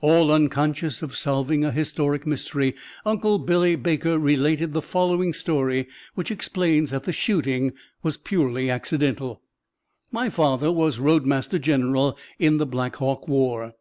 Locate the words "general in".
11.60-12.56